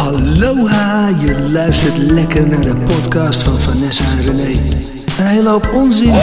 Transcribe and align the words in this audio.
Aloha, 0.00 1.08
je 1.08 1.48
luistert 1.52 1.96
lekker 1.96 2.48
naar 2.48 2.60
de 2.60 2.74
podcast 2.74 3.42
van 3.42 3.52
Vanessa 3.52 4.04
en 4.04 4.22
René. 4.22 4.50
Een 5.18 5.26
hele 5.26 5.48
hoop 5.48 5.70
onzin, 5.74 6.14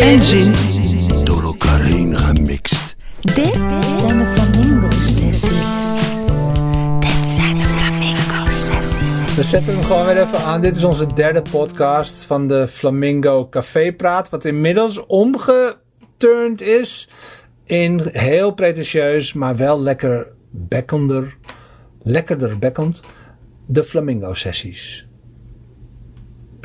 en 0.00 0.20
zin 0.20 0.52
door 1.24 1.42
elkaar 1.42 1.80
heen 1.80 2.16
gemixt. 2.16 2.96
Dit 3.20 3.54
zijn 4.00 4.18
de 4.18 4.26
Flamingo 4.26 4.90
Sessies. 4.90 5.50
Dit 7.00 7.26
zijn 7.26 7.56
de 7.56 7.62
Flamingo 7.62 8.50
Sessies. 8.50 9.36
We 9.36 9.42
zetten 9.42 9.74
hem 9.74 9.84
gewoon 9.84 10.06
weer 10.06 10.22
even 10.22 10.40
aan. 10.44 10.60
Dit 10.60 10.76
is 10.76 10.84
onze 10.84 11.06
derde 11.14 11.42
podcast 11.50 12.24
van 12.24 12.48
de 12.48 12.68
Flamingo 12.68 13.48
Café 13.48 13.92
Praat. 13.92 14.30
Wat 14.30 14.44
inmiddels 14.44 15.06
omgeturnd 15.06 16.60
is 16.60 17.08
in 17.64 18.00
heel 18.12 18.50
pretentieus, 18.50 19.32
maar 19.32 19.56
wel 19.56 19.80
lekker 19.80 20.32
bekkender. 20.50 21.36
Lekkerder 22.08 22.58
bekkend. 22.58 23.00
De 23.66 23.84
Flamingo 23.84 24.34
Sessies. 24.34 25.06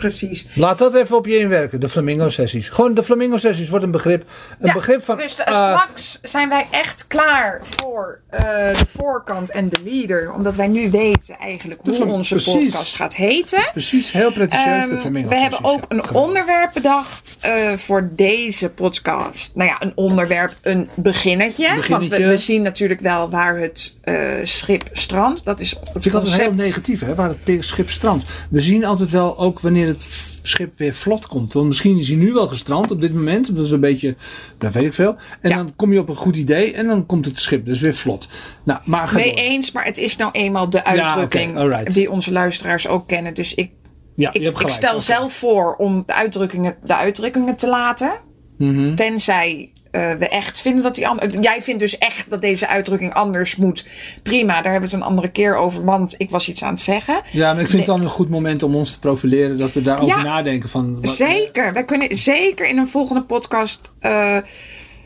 Precies. 0.04 0.46
Laat 0.54 0.78
dat 0.78 0.96
even 0.96 1.18
op 1.18 1.26
je 1.26 1.38
inwerken. 1.38 1.80
De 1.80 1.90
Flamingo 1.90 2.30
Sessies. 2.30 2.70
Gewoon 2.70 2.94
de 2.94 3.04
Flamingo 3.04 3.38
Sessies 3.38 3.70
wordt 3.70 3.86
een 3.86 3.92
begrip. 3.92 4.26
Een 4.60 4.68
Ja, 4.68 4.74
begrip 4.74 5.06
van. 5.06 5.18
dus 5.18 5.36
eh, 5.36 5.54
straks 5.54 6.20
zijn 6.22 6.50
wij 6.50 6.68
echt 6.72 7.08
klaar 7.08 7.60
voor 7.62 8.20
eh, 8.30 8.40
de 8.78 8.86
voorkant 8.88 9.50
en 9.50 9.70
de 9.70 9.78
leader. 9.84 10.34
Omdat 10.34 10.56
wij 10.56 10.68
nu 10.68 10.92
weten 10.92 11.38
eigenlijk 11.38 11.80
hoe 11.84 12.06
onze 12.06 12.36
precies. 12.36 12.64
podcast 12.64 12.96
gaat 12.96 13.16
heten. 13.16 13.70
Precies, 13.72 14.12
heel 14.12 14.32
pretentieus. 14.32 14.84
de 14.86 14.90
Ehm, 14.92 15.00
Flamingo 15.00 15.30
we 15.30 15.36
hebben 15.36 15.60
ook 15.64 15.86
een 15.88 16.14
onderwerp 16.14 16.74
bedacht 16.74 17.38
eh, 17.40 17.72
voor 17.74 18.10
deze 18.12 18.70
podcast. 18.70 19.52
Nou 19.56 19.70
ja, 19.70 19.82
een 19.82 19.92
onderwerp, 19.96 20.56
een 20.62 20.90
beginnetje. 20.96 21.70
Want 21.90 22.08
we, 22.08 22.38
zien 22.38 22.62
natuurlijk 22.62 23.00
wel 23.00 23.30
waar 23.30 23.58
het 23.58 24.00
schip 24.44 24.84
strandt. 24.92 25.46
Dat 25.46 25.60
is 25.60 25.76
het 25.94 26.06
is 26.06 26.14
altijd 26.14 26.42
heel 26.42 26.54
negatief, 26.54 27.00
hè, 27.00 27.16
waar 27.16 27.30
het 27.30 27.64
schip 27.66 27.90
strandt. 27.90 28.26
We 28.50 28.62
zien 28.62 28.86
altijd 28.86 29.12
wel 29.12 29.38
ook 29.40 29.60
wanneer 29.60 29.88
het 29.88 29.93
f- 30.02 30.40
schip 30.42 30.78
weer 30.78 30.94
vlot 30.94 31.28
komt. 31.28 31.54
Want 31.54 31.68
misschien 31.68 31.98
is 31.98 32.08
hij 32.08 32.18
nu 32.18 32.34
wel 32.34 32.48
gestrand 32.48 32.92
op 32.92 33.02
dit 33.02 33.14
moment. 33.14 33.56
Dat 33.56 33.66
is 33.66 33.72
een 33.72 33.80
beetje, 33.80 34.16
dat 34.58 34.74
weet 34.74 34.86
ik 34.86 34.94
veel. 34.94 35.16
En 35.42 35.50
Ja. 35.50 35.56
dan 35.56 35.76
kom 35.76 35.94
je 35.94 36.00
op 36.00 36.10
een 36.10 36.16
goed 36.16 36.36
idee 36.36 36.74
en 36.74 36.88
dan 36.88 37.06
komt 37.06 37.26
het 37.26 37.40
schip 37.40 37.66
dus 37.66 37.80
weer 37.82 37.94
vlot. 37.96 38.28
Nou, 38.64 38.80
maar 38.86 39.12
door. 39.12 39.20
eens, 39.22 39.72
maar 39.72 39.86
het 39.86 39.98
is 39.98 40.16
nou 40.16 40.32
eenmaal 40.32 40.70
de 40.70 40.86
uitdrukking 40.86 41.84
die 41.94 42.12
onze 42.12 42.32
luisteraars 42.32 42.88
ook 42.88 43.08
kennen. 43.08 43.34
Dus 43.34 43.54
ik, 43.54 43.72
Ja, 44.16 44.30
je 44.34 44.40
ik, 44.40 44.46
hebt 44.46 44.60
ik 44.60 44.70
stel 44.70 45.00
zelf 45.00 45.34
voor 45.34 45.76
om 45.76 46.04
de 46.06 46.14
uitdrukkingen, 46.14 46.76
de 46.84 46.96
uitdrukkingen 46.96 47.56
te 47.56 47.68
laten. 47.68 48.12
Mhm. 48.58 48.96
Tenzij 48.96 49.72
eh, 49.94 50.12
we 50.14 50.30
echt 50.30 50.62
vinden 50.62 50.84
dat 50.84 50.96
die 50.96 51.08
andere. 51.08 51.40
Jij 51.40 51.62
vindt 51.62 51.80
dus 51.80 51.98
echt 51.98 52.30
dat 52.30 52.42
deze 52.42 52.68
uitdrukking 52.68 53.14
anders 53.14 53.56
moet. 53.56 53.86
Prima, 54.24 54.54
daar 54.62 54.72
hebben 54.72 54.90
we 54.90 54.96
het 54.96 55.04
een 55.06 55.10
andere 55.10 55.32
keer 55.32 55.56
over, 55.56 55.84
want 55.84 56.16
ik 56.18 56.30
was 56.30 56.50
iets 56.50 56.64
aan 56.64 56.70
het 56.74 56.80
zeggen. 56.80 57.22
Ja, 57.32 57.54
maar 57.54 57.62
ik 57.62 57.68
vind 57.68 57.80
het 57.80 57.88
dan 57.92 58.02
een 58.04 58.10
goed 58.10 58.30
moment 58.30 58.64
om 58.64 58.76
ons 58.76 58.92
te 58.92 59.00
profileren. 59.00 59.58
Dat 59.58 59.72
we 59.74 59.82
daarover 59.82 60.18
Ja. 60.18 60.24
nadenken. 60.24 60.70
Van, 60.70 61.02
wat- 61.02 61.10
Zeker, 61.10 61.74
wij 61.74 61.84
kunnen 61.86 62.18
zeker 62.18 62.68
in 62.68 62.78
een 62.78 62.88
volgende 62.88 63.22
podcast 63.24 63.92
eh, 64.00 64.38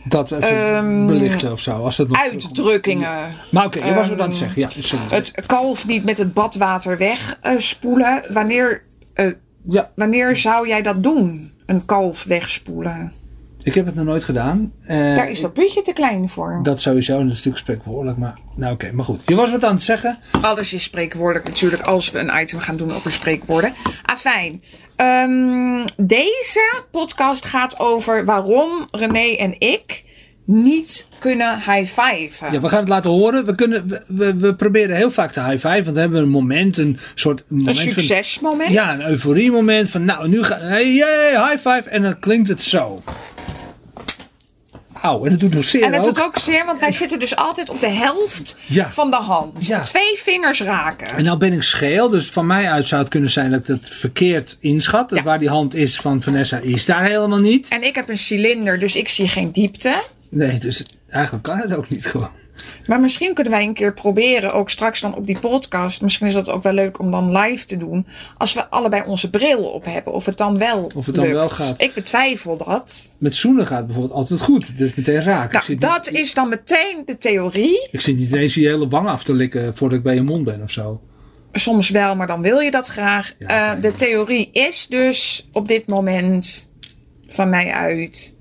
Dat 0.04 0.30
we 0.30 0.36
even 0.36 0.76
Ehm, 0.76 1.08
belichten 1.08 1.52
of 1.52 1.60
zo. 1.60 1.72
Als 1.72 1.96
dat 1.96 2.08
nog 2.08 2.18
uitdrukkingen. 2.22 3.34
Maar 3.52 3.66
oké, 3.66 3.86
je 3.86 3.94
was 3.94 4.10
wat 4.10 4.22
aan 4.22 4.30
het 4.30 4.42
Ehm, 4.42 4.52
zeggen. 4.54 4.62
Ja. 5.10 5.16
Het 5.16 5.34
kalf 5.46 5.88
niet 5.88 6.04
met 6.04 6.18
het 6.18 6.34
badwater 6.34 6.98
wegspoelen. 6.98 8.24
wanneer, 8.30 8.84
eh, 9.14 9.28
ja, 9.68 9.92
wanneer 9.96 10.36
zou 10.36 10.68
jij 10.68 10.82
dat 10.82 11.04
doen? 11.04 11.52
Een 11.66 11.86
kalf 11.86 12.24
wegspoelen. 12.24 13.12
Ik 13.64 13.74
heb 13.74 13.86
het 13.86 13.96
nog 13.96 14.06
nooit 14.06 14.24
gedaan. 14.24 14.72
Eh, 14.86 14.98
Daar 14.98 15.30
is 15.30 15.42
dat 15.42 15.54
putje 15.54 15.82
te 15.82 15.94
klein 15.94 16.30
voor. 16.30 16.60
Dat 16.64 16.82
sowieso, 16.82 17.12
en 17.14 17.20
dat 17.22 17.28
is 17.28 17.36
natuurlijk 17.36 17.64
spreekwoordelijk. 17.64 18.18
Maar, 18.18 18.40
nou 18.56 18.74
oké, 18.74 18.92
maar 18.92 19.06
goed. 19.06 19.22
Je 19.26 19.36
was 19.36 19.52
wat 19.52 19.64
aan 19.64 19.74
het 19.74 19.84
zeggen. 19.84 20.18
Alles 20.42 20.74
is 20.74 20.84
spreekwoordelijk 20.84 21.48
natuurlijk 21.48 21.82
als 21.84 22.12
we 22.12 22.20
een 22.20 22.42
item 22.42 22.60
gaan 22.60 22.78
doen 22.78 22.94
over 22.94 23.12
spreekwoorden. 23.12 23.74
Afijn. 24.06 24.62
Ehm, 24.96 25.86
deze 25.98 26.84
podcast 26.92 27.46
gaat 27.46 27.80
over 27.80 28.26
waarom 28.26 28.88
René 28.92 29.36
en 29.36 29.56
ik 29.60 30.06
niet 30.46 31.08
kunnen 31.20 31.56
high-fiven. 31.56 32.52
Ja, 32.52 32.62
we 32.62 32.70
gaan 32.70 32.80
het 32.80 32.90
laten 32.90 33.10
horen. 33.12 33.46
We, 33.46 33.56
kunnen, 33.56 33.88
we, 33.88 34.04
we, 34.08 34.36
we 34.36 34.56
proberen 34.56 34.96
heel 34.96 35.12
vaak 35.12 35.32
te 35.32 35.40
high 35.42 35.68
five. 35.68 35.84
Want 35.84 35.86
dan 35.86 35.96
hebben 35.96 36.18
we 36.18 36.24
een 36.26 36.32
moment, 36.32 36.78
een 36.78 37.00
soort 37.16 37.44
een 37.50 37.64
van... 37.64 37.76
succesmoment. 37.76 38.72
Ja, 38.74 38.94
een 38.94 39.06
euforie 39.06 39.52
moment 39.52 39.90
van 39.90 40.06
nou, 40.06 40.28
nu 40.28 40.44
ga 40.44 40.60
hey, 40.60 40.94
yay, 40.94 41.30
high 41.30 41.70
five. 41.70 41.90
En 41.90 42.02
dan 42.02 42.20
klinkt 42.20 42.48
het 42.48 42.62
zo. 42.62 43.02
Auw, 45.02 45.24
en 45.24 45.30
dat 45.30 45.40
doet 45.40 45.54
nog 45.54 45.64
zeer 45.64 45.84
En 45.84 45.92
dat 45.92 46.00
ook. 46.08 46.16
doet 46.16 46.24
ook 46.24 46.38
zeer, 46.38 46.66
want 46.66 46.80
wij 46.80 46.92
zitten 46.92 47.20
dus 47.20 47.36
altijd 47.36 47.70
op 47.70 47.80
de 47.82 47.88
helft 47.90 48.58
Ja. 48.66 48.92
van 48.92 49.10
de 49.10 49.16
hand. 49.16 49.66
Ja. 49.66 49.82
Twee 49.82 50.14
vingers 50.24 50.62
raken. 50.62 51.18
En 51.18 51.24
nou 51.24 51.38
ben 51.38 51.54
ik 51.54 51.64
scheel, 51.64 52.10
dus 52.10 52.28
van 52.30 52.48
mij 52.48 52.70
uit 52.72 52.86
zou 52.86 53.02
het 53.02 53.10
kunnen 53.10 53.30
zijn 53.30 53.52
dat 53.52 53.60
ik 53.62 53.68
het 53.68 53.90
verkeerd 53.90 54.58
inschat. 54.60 55.10
Dat 55.10 55.18
Ja. 55.18 55.24
Waar 55.24 55.40
die 55.40 55.50
hand 55.50 55.76
is 55.76 56.00
van 56.00 56.22
Vanessa 56.22 56.58
is 56.58 56.86
daar 56.86 57.04
helemaal 57.06 57.40
niet. 57.40 57.68
En 57.68 57.84
ik 57.84 57.96
heb 57.96 58.10
een 58.10 58.18
cilinder, 58.18 58.80
dus 58.80 58.96
ik 58.96 59.10
zie 59.10 59.28
geen 59.30 59.52
diepte. 59.52 60.04
Nee, 60.30 60.58
dus 60.58 60.84
eigenlijk 61.10 61.44
kan 61.44 61.58
het 61.58 61.74
ook 61.76 61.90
niet 61.90 62.06
gewoon. 62.06 62.30
Maar 62.86 63.00
misschien 63.00 63.34
kunnen 63.34 63.54
wij 63.54 63.64
een 63.64 63.74
keer 63.74 63.94
proberen, 63.94 64.52
ook 64.54 64.70
straks 64.70 65.02
dan 65.02 65.16
op 65.16 65.26
die 65.28 65.40
podcast. 65.40 66.02
Misschien 66.02 66.28
is 66.28 66.34
dat 66.34 66.50
ook 66.50 66.64
wel 66.64 66.74
leuk 66.74 67.00
om 67.00 67.12
dan 67.12 67.38
live 67.38 67.66
te 67.66 67.78
doen. 67.78 68.08
Als 68.38 68.54
we 68.54 68.70
allebei 68.70 69.04
onze 69.06 69.30
bril 69.30 69.60
op 69.64 69.86
hebben, 69.86 70.14
of 70.14 70.26
het 70.26 70.38
dan 70.38 70.58
wel 70.58 70.90
Of 70.96 71.06
het 71.06 71.16
dan 71.16 71.24
lukt. 71.24 71.36
wel 71.38 71.50
gaat. 71.50 71.82
Ik 71.82 71.94
betwijfel 71.94 72.58
dat. 72.58 73.10
Met 73.18 73.36
zoenen 73.36 73.68
gaat 73.68 73.86
bijvoorbeeld 73.86 74.14
altijd 74.16 74.40
goed. 74.42 74.78
Dus 74.78 74.94
meteen 74.94 75.22
raak. 75.22 75.52
Nou, 75.54 75.78
dat 75.78 76.10
is 76.12 76.34
dan 76.34 76.50
meteen 76.50 77.02
de 77.06 77.18
theorie. 77.18 77.88
ik 77.92 78.02
zit 78.02 78.18
niet 78.18 78.30
ineens 78.30 78.54
je 78.54 78.68
hele 78.68 78.88
wang 78.88 79.08
af 79.08 79.24
te 79.24 79.34
likken 79.34 79.76
voordat 79.76 79.98
ik 79.98 80.04
bij 80.04 80.16
je 80.16 80.22
mond 80.24 80.44
ben 80.44 80.62
of 80.64 80.72
zo. 80.72 81.02
Soms 81.52 81.90
wel, 81.90 82.16
maar 82.16 82.28
dan 82.28 82.42
wil 82.42 82.60
je 82.60 82.72
dat 82.72 82.88
graag. 82.88 83.34
Ja, 83.40 83.76
Eh, 83.76 83.82
de 83.82 83.94
theorie 83.96 84.50
is 84.52 84.88
dus 84.88 85.48
op 85.52 85.68
dit 85.68 85.88
moment 85.88 86.70
van 87.28 87.50
mij 87.50 87.72
uit. 87.72 88.36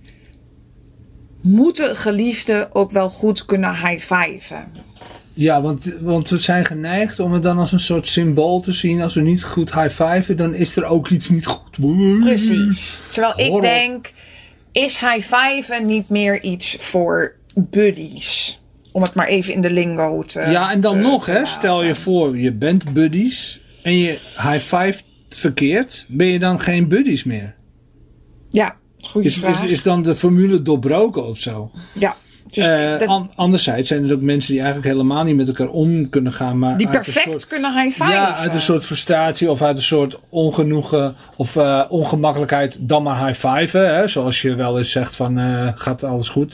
Moeten 1.46 1.96
geliefden 1.96 2.74
ook 2.74 2.90
wel 2.90 3.10
goed 3.10 3.44
kunnen 3.44 3.74
high-fiven? 3.74 4.64
Ja, 5.32 5.62
want, 5.62 5.98
want 6.00 6.28
we 6.28 6.38
zijn 6.38 6.64
geneigd 6.64 7.20
om 7.20 7.32
het 7.32 7.42
dan 7.42 7.58
als 7.58 7.72
een 7.72 7.80
soort 7.80 8.06
symbool 8.06 8.60
te 8.60 8.72
zien. 8.72 9.02
Als 9.02 9.14
we 9.14 9.20
niet 9.20 9.44
goed 9.44 9.74
high-fiven, 9.74 10.36
dan 10.36 10.54
is 10.54 10.76
er 10.76 10.84
ook 10.84 11.08
iets 11.08 11.28
niet 11.28 11.46
goed. 11.46 11.78
Precies. 12.20 13.00
Terwijl 13.10 13.54
ik 13.56 13.62
denk, 13.62 14.12
is 14.72 14.98
high-fiven 14.98 15.86
niet 15.86 16.08
meer 16.08 16.42
iets 16.42 16.76
voor 16.80 17.34
buddies? 17.54 18.60
Om 18.92 19.02
het 19.02 19.14
maar 19.14 19.26
even 19.26 19.52
in 19.54 19.60
de 19.60 19.70
lingo 19.70 20.22
te 20.22 20.40
Ja, 20.40 20.72
en 20.72 20.80
dan 20.80 20.94
te- 20.94 21.00
nog, 21.00 21.26
hè, 21.26 21.46
stel 21.46 21.82
je 21.84 21.94
voor, 21.94 22.38
je 22.38 22.52
bent 22.52 22.92
buddies 22.92 23.60
en 23.82 23.96
je 23.98 24.18
high-fived 24.42 25.04
verkeerd. 25.28 26.04
Ben 26.08 26.26
je 26.26 26.38
dan 26.38 26.60
geen 26.60 26.88
buddies 26.88 27.24
meer? 27.24 27.54
Ja, 28.50 28.76
Is, 29.14 29.24
is, 29.24 29.36
vraag. 29.36 29.64
is 29.64 29.82
dan 29.82 30.02
de 30.02 30.16
formule 30.16 30.62
doorbroken 30.62 31.26
of 31.26 31.38
zo? 31.38 31.70
ja, 31.92 32.16
dus 32.50 32.68
Eh, 32.68 32.98
dat- 32.98 33.08
an- 33.08 33.30
anderzijds 33.34 33.88
zijn 33.88 34.04
er 34.08 34.12
ook 34.14 34.20
mensen 34.20 34.52
die 34.52 34.60
eigenlijk 34.62 34.92
helemaal 34.92 35.24
niet 35.24 35.36
met 35.36 35.48
elkaar 35.48 35.68
om 35.68 36.08
kunnen 36.08 36.32
gaan. 36.32 36.58
Maar 36.58 36.76
die 36.76 36.88
perfect 36.88 37.24
soort- 37.24 37.46
kunnen 37.46 37.72
high-fiven. 37.82 38.12
Ja, 38.14 38.36
uit 38.36 38.54
een 38.54 38.60
soort 38.60 38.84
frustratie 38.84 39.50
of 39.50 39.62
uit 39.62 39.76
een 39.76 39.82
soort 39.82 40.18
ongenoegen 40.28 41.14
of 41.36 41.56
eh, 41.56 41.82
ongemakkelijkheid 41.88 42.78
dan 42.80 43.02
maar 43.02 43.26
high-fiven. 43.26 43.94
Hè? 43.96 44.08
Zoals 44.08 44.42
je 44.42 44.54
wel 44.54 44.78
eens 44.78 44.90
zegt 44.90 45.16
van, 45.16 45.38
eh, 45.38 45.68
gaat 45.74 46.04
alles 46.04 46.28
goed? 46.28 46.52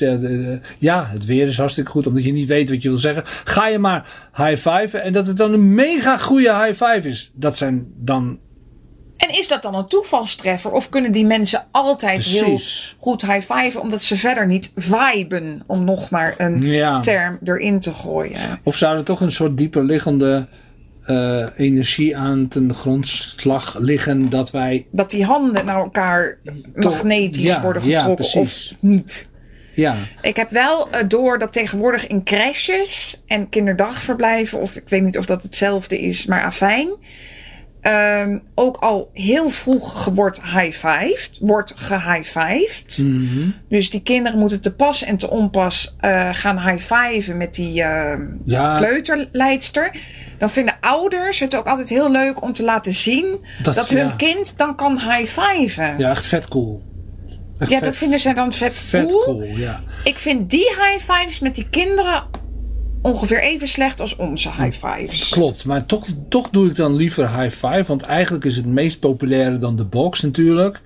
Ja, 0.79 1.07
het 1.11 1.25
weer 1.25 1.47
is 1.47 1.57
hartstikke 1.57 1.91
goed, 1.91 2.07
omdat 2.07 2.25
je 2.25 2.33
niet 2.33 2.49
weet 2.49 2.71
wat 2.71 2.83
je 2.83 2.89
wil 2.89 2.99
zeggen. 2.99 3.23
Ga 3.45 3.69
je 3.69 3.79
maar 3.79 4.07
high-fiven 4.37 5.03
en 5.03 5.13
dat 5.13 5.27
het 5.27 5.37
dan 5.37 5.53
een 5.53 5.75
mega 5.75 6.17
goede 6.19 6.55
high-five 6.65 7.09
is. 7.09 7.31
Dat 7.35 7.57
zijn 7.57 7.87
dan 7.97 8.39
En 9.29 9.39
is 9.39 9.49
dat 9.49 9.63
dan 9.63 9.75
een 9.75 9.87
toevalstreffer? 9.87 10.71
Of 10.73 10.89
kunnen 10.89 11.13
die 11.13 11.25
mensen 11.27 11.65
altijd 11.71 12.25
heel 12.25 12.61
goed 12.99 13.23
high-fiven... 13.23 13.81
omdat 13.81 14.03
ze 14.03 14.17
verder 14.17 14.47
niet 14.47 14.73
viben, 14.75 15.63
om 15.67 15.85
nog 15.85 16.11
maar 16.11 16.35
een 16.39 16.63
Ja. 16.63 17.01
term 17.01 17.39
erin 17.45 17.81
te 17.81 17.95
gooien? 17.95 18.61
Of 18.63 18.77
zou 18.77 18.97
er 18.97 19.05
toch 19.05 19.21
een 19.21 19.33
soort 19.33 19.57
dieper 19.59 19.85
liggende 19.85 20.47
eh, 21.05 21.47
energie 21.57 22.17
aan 22.17 22.49
ten 22.49 22.75
grondslag 22.75 23.77
liggen 23.79 24.29
dat 24.31 24.51
wij... 24.51 24.87
Dat 24.91 25.11
die 25.11 25.25
handen 25.25 25.65
naar 25.65 25.79
elkaar 25.79 26.39
magnetisch 26.75 27.43
ja, 27.43 27.63
worden 27.63 27.87
ja, 27.87 27.99
getrokken 27.99 28.31
precies. 28.31 28.71
of 28.73 28.77
niet. 28.81 29.31
Ja, 29.75 29.97
Ik 30.21 30.37
heb 30.37 30.51
wel 30.51 30.91
eh, 30.91 31.09
door 31.09 31.39
dat 31.39 31.53
tegenwoordig 31.53 32.07
in 32.07 32.25
crèches 32.25 33.21
en 33.27 33.49
kinderdagverblijven, 33.49 34.61
of 34.61 34.77
ik 34.77 34.89
weet 34.89 35.03
niet 35.03 35.19
of 35.19 35.27
dat 35.27 35.43
hetzelfde 35.43 36.01
is, 36.01 36.27
maar 36.27 36.45
afijn. 36.45 36.97
Ehm, 37.83 38.39
ook 38.55 38.77
al 38.77 39.11
heel 39.13 39.49
vroeg 39.49 40.05
wordt 40.05 40.41
high-fived, 40.43 41.39
wordt 41.41 41.73
gehigh-fived. 41.77 42.99
Mhm. 43.03 43.49
Dus 43.69 43.91
die 43.91 44.03
kinderen 44.03 44.39
moeten 44.39 44.61
te 44.61 44.75
pas 44.75 45.03
en 45.05 45.17
te 45.17 45.31
onpas 45.31 45.95
eh, 46.01 46.29
gaan 46.33 46.61
high-fiven 46.69 47.37
met 47.37 47.55
die 47.55 47.73
ja 48.45 48.77
kleuterleidster. 48.77 49.91
Dan 50.39 50.51
vinden 50.51 50.77
ouders 50.81 51.39
het 51.41 51.57
ook 51.57 51.67
altijd 51.67 51.89
heel 51.89 52.11
leuk 52.11 52.43
om 52.43 52.53
te 52.53 52.63
laten 52.65 52.93
zien 52.95 53.45
Dat- 53.63 53.75
dat, 53.75 53.89
hun 53.89 53.99
ja. 53.99 54.15
kind 54.17 54.55
dan 54.57 54.77
kan 54.77 54.99
high-fiven. 55.01 55.99
ja, 55.99 56.11
echt 56.11 56.27
vet 56.27 56.49
cool. 56.49 56.83
Echt 57.59 57.71
Ja, 57.71 57.77
vet, 57.77 57.85
dat 57.87 57.97
vinden 57.97 58.21
zij 58.21 58.35
dan 58.35 58.53
vet, 58.53 58.73
vet 58.75 59.07
cool. 59.07 59.25
cool, 59.25 59.43
ja. 59.43 59.81
Ik 60.05 60.19
vind 60.19 60.51
die 60.51 60.69
high 60.79 61.13
fives 61.13 61.39
met 61.41 61.55
die 61.55 61.67
kinderen 61.71 62.23
ongeveer 63.03 63.43
even 63.43 63.69
slecht 63.69 64.01
als 64.01 64.17
onze 64.17 64.51
high 64.53 64.87
fives. 64.87 65.29
Klopt, 65.29 65.65
maar 65.65 65.87
toch, 65.87 66.07
toch 66.29 66.51
doe 66.51 66.69
ik 66.69 66.77
dan 66.77 66.95
liever 66.95 67.41
high 67.41 67.55
five. 67.67 67.85
Want 67.87 68.03
eigenlijk 68.03 68.45
is 68.45 68.57
het 68.57 68.67
meest 68.67 68.99
populaire 68.99 69.59
dan 69.59 69.77
de 69.77 69.85
box 69.85 70.23
natuurlijk. 70.23 70.81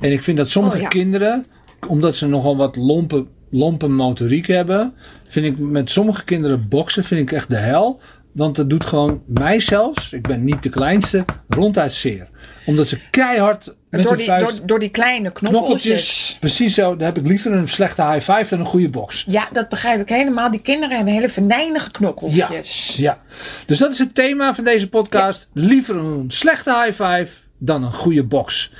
En 0.00 0.12
ik 0.12 0.22
vind 0.22 0.36
dat 0.36 0.50
sommige 0.50 0.76
Oh, 0.76 0.82
ja. 0.82 0.88
kinderen, 0.88 1.46
omdat 1.88 2.16
ze 2.16 2.28
nogal 2.28 2.56
wat 2.56 2.76
lompe, 2.76 3.26
lompe 3.50 3.88
motoriek 3.88 4.46
hebben, 4.46 4.92
vind 5.28 5.46
ik 5.46 5.58
met 5.58 5.90
sommige 5.90 6.24
kinderen 6.24 6.68
boksen 6.68 7.04
vind 7.04 7.20
ik 7.20 7.32
echt 7.32 7.50
de 7.50 7.56
hel. 7.56 8.00
Want 8.34 8.56
dat 8.56 8.70
doet 8.70 8.84
gewoon 8.84 9.22
mij 9.26 9.60
zelfs, 9.60 10.12
ik 10.12 10.22
ben 10.22 10.44
niet 10.44 10.62
de 10.62 10.68
kleinste, 10.68 11.24
ronduit 11.48 11.92
zeer. 11.92 12.28
Omdat 12.66 12.88
ze 12.88 12.98
keihard 13.10 13.74
met 13.90 14.02
Door 14.02 14.16
die, 14.16 14.26
vuist 14.26 14.56
door, 14.56 14.66
door 14.66 14.78
die 14.78 14.88
kleine 14.88 15.32
knokkeltjes. 15.32 16.36
Precies 16.40 16.74
zo, 16.74 16.96
dan 16.96 17.06
heb 17.06 17.18
ik 17.18 17.26
liever 17.26 17.52
een 17.52 17.68
slechte 17.68 18.02
high 18.02 18.32
five 18.32 18.46
dan 18.48 18.58
een 18.58 18.66
goede 18.66 18.88
box. 18.88 19.24
Ja, 19.28 19.48
dat 19.52 19.68
begrijp 19.68 20.00
ik 20.00 20.08
helemaal. 20.08 20.50
Die 20.50 20.60
kinderen 20.60 20.96
hebben 20.96 21.14
hele 21.14 21.28
venijnige 21.28 21.90
knokkeltjes. 21.90 22.94
Ja, 22.96 23.22
dus 23.66 23.78
dat 23.78 23.92
is 23.92 23.98
het 23.98 24.14
thema 24.14 24.54
van 24.54 24.64
deze 24.64 24.88
podcast. 24.88 25.48
Liever 25.52 25.96
een 25.96 26.24
slechte 26.28 26.82
high 26.84 27.02
five 27.02 27.28
dan 27.58 27.82
een 27.82 27.92
goede 27.92 28.24
box. 28.24 28.70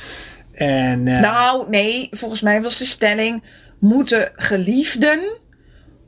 En 0.52 1.08
eh, 1.08 1.20
Nou, 1.20 1.70
nee, 1.70 2.08
volgens 2.10 2.42
mij 2.42 2.62
was 2.62 2.78
de 2.78 2.84
stelling: 2.84 3.42
moeten 3.78 4.32
geliefden 4.34 5.38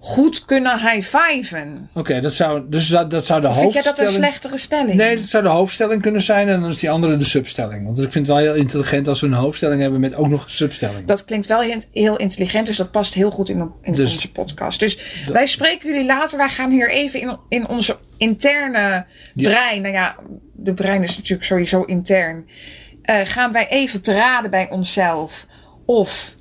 goed 0.06 0.44
kunnen 0.44 0.78
high-fiven? 0.80 1.90
oké, 1.94 2.20
dat 2.20 2.32
zou, 2.32 2.62
dus 2.68 2.88
dat, 2.88 3.10
dat 3.10 3.26
zou 3.26 3.40
de 3.40 3.54
Vind 3.54 3.72
jij 3.72 3.82
dat 3.82 3.98
een 3.98 4.04
hoofdstelling... 4.04 4.16
slechtere 4.16 4.56
stelling? 4.58 4.94
Nee, 4.94 5.16
dat 5.16 5.24
zou 5.24 5.42
de 5.42 5.48
hoofdstelling 5.48 6.02
kunnen 6.02 6.22
zijn 6.22 6.48
en 6.48 6.60
dan 6.60 6.70
is 6.70 6.78
die 6.78 6.90
andere 6.90 7.16
de 7.16 7.24
substelling. 7.24 7.84
Want 7.84 7.96
ik 7.98 8.12
vind 8.12 8.26
het 8.26 8.36
wel 8.36 8.44
heel 8.44 8.54
intelligent 8.54 9.08
als 9.08 9.20
we 9.20 9.26
een 9.26 9.32
hoofdstelling 9.32 9.80
hebben 9.80 10.00
met 10.00 10.14
ook 10.14 10.28
nog 10.28 10.44
een 10.44 10.50
substelling. 10.50 11.06
Dat 11.06 11.24
klinkt 11.24 11.46
wel 11.46 11.60
heel, 11.92 12.16
intelligent, 12.16 12.66
dus 12.66 12.76
dat 12.76 12.90
past 12.90 13.14
heel 13.14 13.30
goed 13.30 13.48
in, 13.48 13.72
in 13.82 13.94
Dus- 13.94 14.14
onze 14.14 14.32
podcast. 14.32 14.80
Dus 14.80 14.98
wij 15.32 15.46
spreken 15.46 15.88
jullie 15.90 16.06
later. 16.06 16.38
Wij 16.38 16.48
gaan 16.48 16.70
hier 16.70 16.90
even 16.90 17.20
in, 17.20 17.38
in 17.48 17.68
onze 17.68 17.98
interne 18.16 19.06
Ja. 19.34 19.50
brein. 19.50 19.82
Nou 19.82 19.94
ja, 19.94 20.16
de 20.52 20.74
brein 20.74 21.02
is 21.02 21.16
natuurlijk 21.16 21.44
sowieso 21.44 21.82
intern. 21.82 22.48
eh, 23.02 23.20
gaan 23.24 23.52
wij 23.52 23.68
even 23.68 24.00
te 24.02 24.12
raden 24.14 24.50
bij 24.50 24.70
onszelf 24.70 25.46
of 25.86 26.34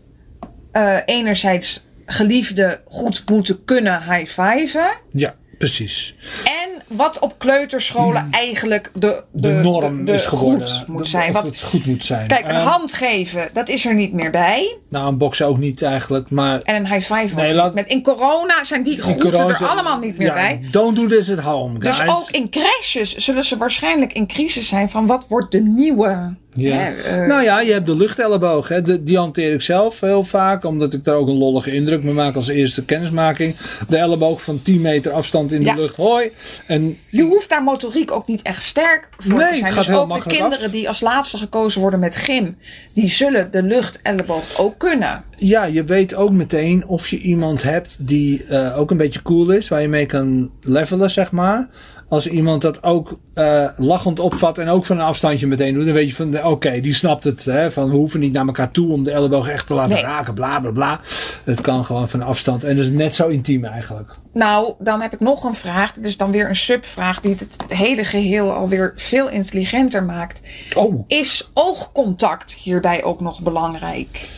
eh, 0.72 0.98
enerzijds 1.06 1.85
geliefden 2.06 2.82
goed 2.88 3.24
moeten 3.30 3.64
kunnen 3.66 4.02
high-fiven. 4.12 4.88
Ja, 5.12 5.36
precies. 5.58 6.16
En 6.44 6.82
wat 6.98 7.20
op 7.20 7.40
kleuterscholen 7.40 8.28
eigenlijk 8.32 8.92
de, 8.94 9.08
Hmm. 9.32 9.42
De, 9.42 9.50
norm 9.52 10.06
de 10.06 10.12
is 10.14 10.26
geworden. 10.26 10.68
goed 10.68 10.88
moet 10.88 11.04
De- 11.04 11.10
zijn. 11.10 11.28
Of 11.30 11.34
Want, 11.34 11.48
het 11.48 11.62
goed 11.62 11.86
moet 11.86 12.06
zijn. 12.06 12.28
kijk, 12.28 12.48
een 12.48 12.56
Eh, 12.56 12.68
hand 12.72 12.94
geven, 12.94 13.50
dat 13.54 13.70
is 13.70 13.86
er 13.86 13.94
niet 13.96 14.14
meer 14.14 14.32
bij. 14.32 14.78
Nou, 14.90 15.08
een 15.08 15.18
box 15.18 15.42
ook 15.42 15.58
niet 15.58 15.82
eigenlijk, 15.82 16.30
maar... 16.30 16.62
En 16.62 16.76
een 16.76 16.88
high 16.92 17.14
five. 17.14 17.36
Nee, 17.36 17.54
laat-. 17.54 17.74
Met, 17.74 17.88
in 17.88 18.04
corona 18.04 18.64
zijn 18.64 18.84
die 18.84 19.02
groeten 19.02 19.34
er 19.50 19.68
allemaal 19.68 20.00
niet 20.00 20.18
meer 20.18 20.28
Ja, 20.28 20.34
bij. 20.34 20.68
Don't 20.72 20.96
do 20.96 21.08
this 21.08 21.30
at 21.32 21.40
home, 21.40 21.82
guys. 21.82 21.98
Dus 21.98 22.08
ook 22.08 22.30
in 22.32 22.50
crashes 22.50 23.16
zullen 23.16 23.44
ze 23.44 23.58
waarschijnlijk 23.58 24.14
in 24.14 24.28
crisis 24.28 24.68
zijn 24.68 24.90
van 24.90 25.06
wat 25.06 25.26
wordt 25.30 25.52
de 25.52 25.62
nieuwe. 25.62 26.36
Ja. 26.58 26.92
eh, 26.94 27.28
nou 27.28 27.44
ja, 27.44 27.60
je 27.62 27.72
hebt 27.72 27.86
de 27.86 27.96
luchtelleboog. 27.96 28.68
Hè. 28.68 28.82
De, 28.82 29.04
die 29.04 29.18
hanteer 29.18 29.54
ik 29.54 29.62
zelf 29.62 30.00
heel 30.00 30.24
vaak. 30.24 30.64
Omdat 30.66 30.94
ik 30.94 31.04
daar 31.04 31.16
ook 31.16 31.28
een 31.28 31.38
lollige 31.38 31.72
indruk 31.72 32.04
mee 32.04 32.14
maak 32.14 32.36
als 32.36 32.48
eerste 32.48 32.86
kennismaking. 32.86 33.56
De 33.88 33.98
elleboog 33.98 34.42
van 34.42 34.62
10 34.62 34.82
meter 34.82 35.12
afstand 35.12 35.52
in 35.52 35.60
de 35.60 35.66
Ja. 35.66 35.76
lucht. 35.76 35.96
Hoi. 35.96 36.32
En 36.68 36.98
je 37.10 37.22
hoeft 37.24 37.50
daar 37.50 37.64
motoriek 37.64 38.12
ook 38.12 38.28
niet 38.28 38.42
echt 38.42 38.64
sterk 38.64 39.08
voor 39.18 39.34
Nee, 39.34 39.42
te 39.44 39.50
het 39.50 39.58
zijn. 39.60 39.74
gaat 39.74 39.86
Dus 39.86 39.96
ook 39.96 40.24
de 40.24 40.30
kinderen 40.30 40.66
af. 40.66 40.72
die 40.72 40.88
als 40.88 41.02
laatste 41.02 41.38
gekozen 41.38 41.82
worden 41.82 42.00
met 42.00 42.16
gym, 42.16 42.58
die 42.94 43.10
zullen 43.10 43.52
de 43.52 43.64
luchtelleboog 43.64 44.60
ook 44.60 44.78
kunnen. 44.78 45.24
ja, 45.38 45.64
je 45.66 45.84
weet 45.84 46.16
ook 46.16 46.32
meteen 46.32 46.88
of 46.88 47.08
je 47.08 47.18
iemand 47.20 47.64
hebt 47.64 47.98
die 48.00 48.44
eh, 48.46 48.80
ook 48.80 48.92
een 48.92 48.98
beetje 48.98 49.22
cool 49.22 49.50
is. 49.50 49.68
Waar 49.68 49.82
je 49.82 49.88
mee 49.88 50.06
kan 50.06 50.52
levelen, 50.62 51.12
zeg 51.12 51.32
maar. 51.32 51.68
Als 52.10 52.28
iemand 52.28 52.62
dat 52.62 52.84
ook 52.84 53.20
eh, 53.34 53.70
lachend 53.78 54.20
opvat 54.20 54.58
en 54.58 54.68
ook 54.68 54.86
van 54.86 54.98
een 55.00 55.06
afstandje 55.06 55.48
meteen 55.48 55.74
doet. 55.74 55.86
Dan 55.86 55.94
weet 55.94 56.10
je 56.10 56.16
van, 56.16 56.44
oké, 56.46 56.82
die 56.82 56.94
snapt 56.94 57.24
het. 57.24 57.46
Hè, 57.46 57.72
van 57.72 57.90
we 57.90 57.96
hoeven 57.96 58.20
niet 58.20 58.34
naar 58.34 58.46
elkaar 58.46 58.72
toe 58.72 58.92
om 58.92 59.04
de 59.04 59.12
elleboog 59.12 59.50
echt 59.50 59.68
te 59.68 59.74
laten 59.74 59.94
Nee. 59.94 60.04
raken. 60.04 60.34
Bla, 60.34 60.60
bla, 60.60 60.72
bla. 60.72 61.00
Het 61.44 61.62
kan 61.62 61.86
gewoon 61.86 62.10
van 62.10 62.22
afstand. 62.22 62.64
En 62.64 62.76
dat 62.76 62.86
is 62.86 62.92
net 62.92 63.16
zo 63.16 63.28
intiem 63.28 63.66
eigenlijk. 63.66 64.12
Nou, 64.34 64.74
dan 64.80 65.02
heb 65.02 65.14
ik 65.14 65.20
nog 65.20 65.44
een 65.44 65.56
vraag. 65.56 65.94
Dit 65.94 66.06
is 66.06 66.18
dan 66.18 66.32
weer 66.32 66.50
een 66.50 66.56
subvraag 66.56 67.22
die 67.22 67.36
het 67.40 67.78
hele 67.78 68.04
geheel 68.04 68.52
alweer 68.52 68.92
veel 68.96 69.30
intelligenter 69.30 70.04
maakt. 70.04 70.42
Oh. 70.76 71.04
Is 71.08 71.50
oogcontact 71.54 72.54
hierbij 72.54 73.04
ook 73.04 73.22
nog 73.22 73.42
belangrijk? 73.42 74.30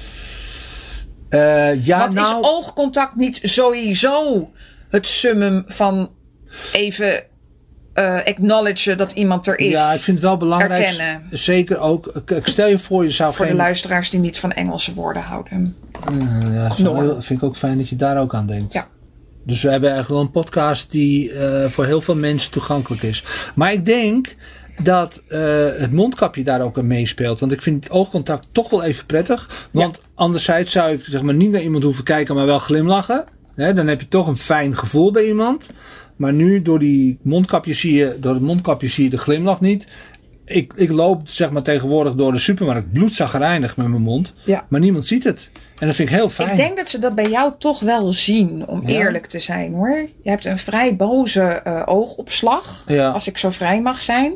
Eh, 1.30 1.86
ja, 1.86 2.08
nou, 2.08 2.20
is 2.20 2.50
oogcontact 2.50 3.16
niet 3.16 3.40
sowieso 3.42 4.50
het 4.90 5.08
summum 5.08 5.63
van 5.68 6.10
even 6.74 7.24
eh 7.98 8.26
acknowledgen 8.26 8.98
dat 8.98 9.12
iemand 9.12 9.48
er 9.48 9.60
is? 9.60 9.72
Ja, 9.72 9.92
ik 9.94 10.00
vind 10.00 10.18
het 10.18 10.26
wel 10.26 10.38
belangrijk. 10.38 10.84
Erkennen. 10.84 11.22
Zeker 11.32 11.80
ook. 11.80 12.12
Kijk, 12.26 12.48
stel 12.48 12.68
je 12.68 12.80
voor, 12.80 13.04
je 13.04 13.12
zou 13.12 13.34
Voor 13.34 13.46
de 13.46 13.54
luisteraars 13.54 14.10
die 14.10 14.20
niet 14.20 14.40
van 14.40 14.52
Engelse 14.52 14.94
woorden 14.94 15.22
houden. 15.22 15.76
Eh, 16.06 16.54
ja, 16.54 16.74
heel- 16.74 17.22
vind 17.22 17.42
ik 17.42 17.44
ook 17.48 17.56
fijn 17.56 17.78
dat 17.78 17.90
je 17.90 17.96
daar 17.96 18.22
ook 18.22 18.34
aan 18.34 18.46
denkt. 18.46 18.74
Ja. 18.74 18.88
Dus 19.44 19.62
we 19.62 19.70
hebben 19.70 19.96
echt 19.96 20.08
wel 20.08 20.20
een 20.20 20.32
podcast 20.32 20.92
die 20.92 21.32
eh, 21.32 21.70
voor 21.70 21.86
heel 21.86 22.02
veel 22.02 22.16
mensen 22.16 22.52
toegankelijk 22.52 23.02
is. 23.04 23.24
Maar 23.56 23.74
ik 23.74 23.86
denk 23.86 24.36
dat 24.84 25.22
het 25.78 25.92
mondkapje 25.92 26.44
daar 26.44 26.62
ook 26.62 26.78
aan 26.78 26.88
meespeelt. 26.88 27.40
Want 27.40 27.52
ik 27.52 27.62
vind 27.62 27.84
het 27.84 27.94
oogcontact 27.94 28.48
toch 28.52 28.70
wel 28.70 28.84
even 28.84 29.06
prettig. 29.06 29.68
Want 29.72 30.02
anderzijds 30.16 30.72
zou 30.72 30.92
ik 30.94 31.02
zeg 31.06 31.22
maar, 31.22 31.34
niet 31.34 31.52
naar 31.52 31.62
iemand 31.62 31.84
hoeven 31.84 32.04
kijken, 32.04 32.36
maar 32.36 32.46
wel 32.46 32.60
glimlachen. 32.60 33.24
Dan 33.56 33.88
heb 33.88 34.02
je 34.02 34.08
toch 34.08 34.28
een 34.28 34.38
fijn 34.38 34.76
gevoel 34.78 35.12
bij 35.12 35.26
iemand. 35.28 35.68
Maar 36.18 36.34
nu 36.34 36.62
door, 36.62 36.80
die 36.80 37.18
mondkapje 37.22 37.74
zie 37.74 37.94
je, 37.94 38.18
door 38.19 38.34
het 38.34 38.42
mondkapje 38.42 38.88
zie 38.88 39.04
je 39.04 39.10
de 39.10 39.18
glimlach 39.18 39.62
niet. 39.62 39.88
Ik, 40.46 40.74
ik 40.75 40.90
loop 40.92 41.22
zeg 41.30 41.52
maar 41.52 41.62
tegenwoordig 41.62 42.16
door 42.16 42.31
de 42.31 42.38
supermarkt 42.40 42.92
bloedzagrijnig 42.92 43.78
met 43.78 43.88
mijn 43.88 44.02
mond. 44.02 44.34
Ja. 44.46 44.66
Maar 44.69 44.80
niemand 44.80 45.06
ziet 45.06 45.24
het. 45.24 45.50
En 45.80 45.88
dat 45.88 45.96
vind 45.96 46.10
ik 46.10 46.16
heel 46.16 46.30
fijn. 46.30 46.50
Ik 46.50 46.56
denk 46.56 46.78
dat 46.78 46.90
ze 46.90 47.00
dat 47.00 47.16
bij 47.16 47.30
jou 47.30 47.54
toch 47.58 47.80
wel 47.80 48.12
zien, 48.12 48.68
om 48.68 48.81
Ja? 48.81 48.88
eerlijk 48.88 49.25
te 49.25 49.40
zijn 49.40 49.74
hoor. 49.74 50.10
Je 50.24 50.30
hebt 50.30 50.46
een 50.46 50.58
vrij 50.58 50.96
boze 50.96 51.42
eh, 51.42 51.81
oogopslag, 51.86 52.84
Ja. 52.88 53.10
als 53.10 53.28
ik 53.28 53.38
zo 53.38 53.50
vrij 53.50 53.81
mag 53.81 54.02
zijn. 54.02 54.34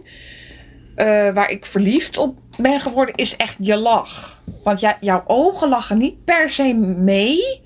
Eh, 0.96 1.06
waar 1.34 1.50
ik 1.52 1.66
verliefd 1.66 2.18
op 2.18 2.40
ben 2.58 2.80
geworden, 2.80 3.16
is 3.16 3.36
echt 3.36 3.56
je 3.60 3.78
lach. 3.78 4.42
Want 4.64 4.80
ja, 4.80 4.98
jouw 5.02 5.24
ogen 5.28 5.70
lachen 5.70 5.98
niet 5.98 6.24
per 6.26 6.50
se 6.50 6.74
mee. 6.98 7.61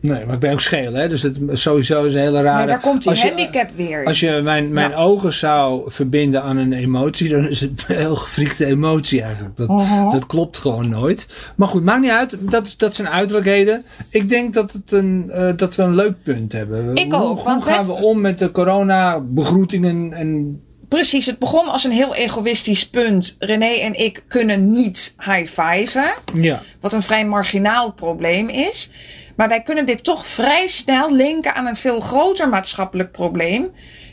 Nee, 0.00 0.24
maar 0.24 0.34
ik 0.34 0.40
ben 0.40 0.52
ook 0.52 0.60
scheel, 0.60 0.92
hè? 0.92 1.08
Dus 1.08 1.22
het 1.22 1.38
sowieso 1.52 2.04
is 2.04 2.14
een 2.14 2.20
hele 2.20 2.42
rare. 2.42 2.56
Maar 2.58 2.66
daar 2.66 2.80
komt 2.80 3.02
die 3.02 3.10
als 3.10 3.22
je- 3.22 3.26
handicap 3.28 3.70
weer. 3.76 4.04
Als 4.04 4.20
je 4.20 4.40
mijn, 4.42 4.72
mijn 4.72 4.90
Ja. 4.90 4.96
ogen 4.96 5.32
zou 5.32 5.90
verbinden 5.92 6.42
aan 6.42 6.56
een 6.56 6.72
emotie, 6.72 7.28
dan 7.28 7.48
is 7.48 7.60
het 7.60 7.84
een 7.88 7.96
heel 7.96 8.16
gefriekte 8.16 8.66
emotie 8.66 9.22
eigenlijk. 9.22 9.56
Dat, 9.56 9.68
Mhm. 9.68 10.10
dat 10.10 10.26
klopt 10.26 10.56
gewoon 10.58 10.88
nooit. 10.88 11.28
Maar 11.56 11.68
goed, 11.68 11.84
maakt 11.84 12.00
niet 12.00 12.10
uit. 12.10 12.36
Dat, 12.40 12.74
dat 12.76 12.94
zijn 12.94 13.08
uiterlijkheden. 13.08 13.84
Ik 14.10 14.28
denk 14.28 14.54
dat, 14.54 14.72
het 14.72 14.92
een, 14.92 15.30
eh, 15.30 15.50
dat 15.56 15.76
we 15.76 15.82
een 15.82 15.94
leuk 15.94 16.22
punt 16.22 16.52
hebben. 16.52 16.94
Ik 16.96 17.12
hoe, 17.12 17.22
ook, 17.22 17.38
Hoe 17.40 17.62
gaan 17.62 17.84
we 17.84 17.92
om 17.92 18.20
met 18.20 18.38
de 18.38 18.50
corona-begroetingen? 18.50 20.12
En, 20.12 20.60
Precies, 20.88 21.26
het 21.26 21.38
begon 21.38 21.68
als 21.68 21.84
een 21.84 21.90
heel 21.92 22.14
egoïstisch 22.14 22.88
punt. 22.88 23.36
René 23.38 23.66
en 23.66 23.98
ik 23.98 24.24
kunnen 24.28 24.70
niet 24.70 25.14
high-fiven. 25.24 26.10
ja, 26.34 26.62
Wat 26.80 26.92
een 26.92 27.02
vrij 27.02 27.26
marginaal 27.26 27.92
probleem 27.92 28.48
is. 28.48 28.90
Maar 29.38 29.48
wij 29.48 29.62
kunnen 29.62 29.86
dit 29.86 30.04
toch 30.04 30.26
vrij 30.26 30.66
snel 30.66 31.12
linken 31.12 31.54
aan 31.54 31.66
een 31.66 31.76
veel 31.76 32.00
groter 32.00 32.48
maatschappelijk 32.48 33.12
probleem. 33.12 33.70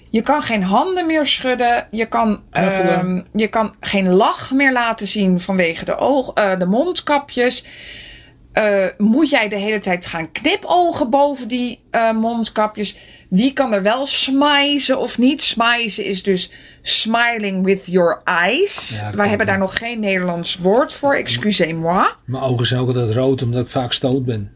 Je 0.10 0.22
kan 0.22 0.42
geen 0.42 0.64
handen 0.64 1.06
meer 1.06 1.26
schudden. 1.26 1.88
Je 1.92 2.06
kan, 2.06 2.44
ehm, 2.52 3.22
je 3.34 3.48
kan 3.48 3.76
geen 3.80 4.10
lach 4.10 4.52
meer 4.52 4.72
laten 4.72 5.08
zien 5.08 5.40
vanwege 5.40 5.86
de, 5.86 5.98
oog, 5.98 6.32
eh, 6.34 6.60
de 6.60 6.66
mondkapjes. 6.66 7.64
Eh, 8.52 8.86
moet 8.98 9.30
jij 9.30 9.50
de 9.50 9.56
hele 9.56 9.80
tijd 9.80 10.06
gaan 10.06 10.32
knipogen 10.32 11.10
boven 11.10 11.48
die 11.48 11.80
eh, 11.92 12.12
mondkapjes? 12.12 12.96
Wie 13.30 13.54
kan 13.54 13.74
er 13.74 13.82
wel 13.82 14.06
smizen 14.06 15.00
of 15.00 15.18
niet? 15.18 15.42
Smizen 15.42 16.06
is 16.06 16.24
dus 16.24 16.52
smiling 16.82 17.64
with 17.64 17.86
your 17.86 18.22
eyes. 18.24 19.00
Ja, 19.00 19.12
Wij 19.16 19.28
hebben 19.28 19.48
daar 19.48 19.58
nog 19.58 19.78
geen 19.78 20.00
Nederlands 20.00 20.58
woord 20.58 20.94
voor. 20.94 21.16
Excusez-moi. 21.16 22.06
mijn 22.26 22.44
ogen 22.44 22.66
zijn 22.66 22.82
ook 22.82 22.88
altijd 22.88 23.16
rood 23.16 23.42
omdat 23.42 23.64
ik 23.64 23.70
vaak 23.70 23.94
stoot 23.94 24.26
ben. 24.26 24.55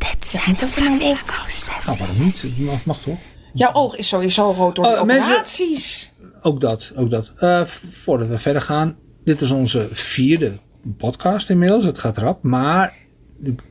Dit 0.00 0.26
zijn 0.26 0.56
de 0.58 0.66
flamingo-sessies. 0.66 1.86
Nou, 1.86 1.98
waarom 1.98 2.18
niet? 2.18 2.52
Mag, 2.58 2.84
mag 2.84 3.00
toch? 3.00 3.18
Jouw 3.54 3.72
oog 3.72 3.96
is 3.96 4.08
sowieso 4.08 4.50
rood 4.52 4.76
door 4.76 4.84
Oh, 4.86 4.98
de 5.00 5.04
mensen- 5.04 5.30
operaties. 5.32 6.12
Ook 6.42 6.60
dat, 6.60 6.92
ook 6.96 7.10
dat. 7.10 7.32
Eh, 7.36 7.64
voordat 7.90 8.28
we 8.28 8.38
verder 8.38 8.62
gaan. 8.62 8.96
Dit 9.24 9.40
is 9.40 9.50
onze 9.50 9.88
vierde 9.92 10.52
podcast 10.96 11.50
inmiddels. 11.50 11.84
Het 11.84 11.98
gaat 11.98 12.16
rap. 12.16 12.42
Maar 12.42 12.92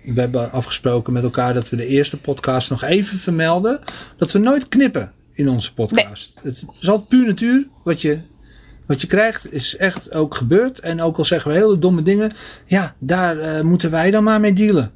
we 0.04 0.20
hebben 0.22 0.52
afgesproken 0.52 1.14
met 1.14 1.24
elkaar 1.24 1.54
dat 1.54 1.70
we 1.70 1.76
de 1.76 1.86
eerste 1.86 2.18
podcast 2.18 2.70
nog 2.70 2.84
even 2.84 3.18
vermelden. 3.18 3.80
Dat 4.18 4.32
we 4.32 4.40
nooit 4.40 4.68
knippen 4.68 5.12
in 5.34 5.50
onze 5.50 5.74
podcast. 5.74 6.34
Het 6.44 6.64
is 6.80 6.90
altijd 6.90 7.08
puur 7.08 7.26
natuur. 7.26 7.68
Wat 7.84 8.02
je, 8.02 8.20
wat 8.86 9.02
je 9.02 9.08
krijgt 9.08 9.54
is 9.54 9.76
echt 9.76 10.14
ook 10.14 10.36
gebeurd. 10.36 10.80
En 10.80 11.02
ook 11.02 11.18
al 11.18 11.26
zeggen 11.26 11.52
we 11.52 11.58
hele 11.58 11.80
domme 11.80 12.02
dingen. 12.04 12.32
Ja, 12.66 12.96
daar 13.00 13.40
eh, 13.40 13.62
moeten 13.62 13.92
wij 13.92 14.12
dan 14.12 14.24
maar 14.24 14.40
mee 14.40 14.54
dealen. 14.54 14.92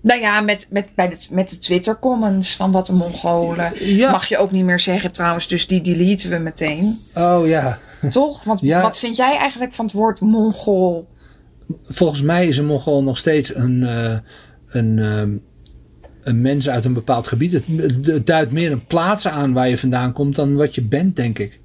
Nou 0.00 0.20
ja, 0.20 0.40
met, 0.40 0.66
met, 0.70 0.86
bij 0.94 1.08
de, 1.08 1.16
met 1.30 1.50
de 1.50 1.58
Twitter 1.58 1.98
comments 1.98 2.56
van 2.56 2.72
wat 2.72 2.86
de 2.86 2.92
Mongolen. 2.92 3.72
Ja. 3.96 4.10
Mag 4.10 4.28
je 4.28 4.38
ook 4.38 4.50
niet 4.50 4.64
meer 4.64 4.80
zeggen 4.80 5.12
trouwens, 5.12 5.48
dus 5.48 5.66
die 5.66 5.80
deleten 5.80 6.30
we 6.30 6.38
meteen. 6.38 6.98
Oh 7.14 7.46
ja. 7.46 7.78
Toch? 8.10 8.44
Want 8.44 8.60
Ja. 8.60 8.82
wat 8.82 8.98
vind 8.98 9.16
jij 9.16 9.36
eigenlijk 9.36 9.72
van 9.72 9.84
het 9.84 9.94
woord 9.94 10.20
Mongool? 10.20 11.08
Volgens 11.82 12.22
mij 12.22 12.46
is 12.48 12.56
een 12.56 12.66
Mongool 12.66 13.02
nog 13.02 13.18
steeds 13.18 13.54
een, 13.54 13.82
eh, 13.82 14.16
een, 14.68 14.98
ehm, 14.98 15.30
een 16.20 16.40
mens 16.40 16.68
uit 16.68 16.84
een 16.84 16.92
bepaald 16.92 17.26
gebied. 17.26 17.52
Het, 17.52 17.64
het 18.02 18.26
duidt 18.26 18.52
meer 18.52 18.72
een 18.72 18.86
plaats 18.86 19.28
aan 19.28 19.52
waar 19.52 19.68
je 19.68 19.78
vandaan 19.78 20.12
komt 20.12 20.34
dan 20.34 20.56
wat 20.56 20.74
je 20.74 20.82
bent, 20.82 21.16
denk 21.16 21.38
ik. 21.38 21.60